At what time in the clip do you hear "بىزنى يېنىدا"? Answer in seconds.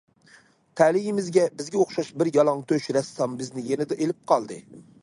3.45-4.01